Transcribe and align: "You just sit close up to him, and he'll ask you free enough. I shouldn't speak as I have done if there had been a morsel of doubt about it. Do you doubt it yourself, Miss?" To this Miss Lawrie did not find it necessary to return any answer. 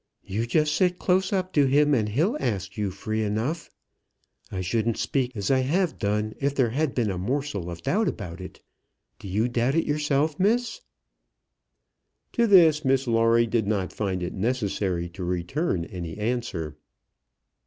"You 0.23 0.47
just 0.47 0.73
sit 0.73 0.97
close 0.97 1.31
up 1.31 1.53
to 1.53 1.67
him, 1.67 1.93
and 1.93 2.09
he'll 2.09 2.35
ask 2.39 2.75
you 2.75 2.89
free 2.89 3.21
enough. 3.21 3.69
I 4.51 4.61
shouldn't 4.61 4.97
speak 4.97 5.37
as 5.37 5.51
I 5.51 5.59
have 5.59 5.99
done 5.99 6.33
if 6.39 6.55
there 6.55 6.71
had 6.71 6.95
been 6.95 7.11
a 7.11 7.19
morsel 7.19 7.69
of 7.69 7.83
doubt 7.83 8.07
about 8.07 8.41
it. 8.41 8.63
Do 9.19 9.27
you 9.27 9.47
doubt 9.47 9.75
it 9.75 9.85
yourself, 9.85 10.39
Miss?" 10.39 10.81
To 12.33 12.47
this 12.47 12.83
Miss 12.83 13.05
Lawrie 13.05 13.45
did 13.45 13.67
not 13.67 13.93
find 13.93 14.23
it 14.23 14.33
necessary 14.33 15.07
to 15.09 15.23
return 15.23 15.85
any 15.85 16.17
answer. 16.17 16.77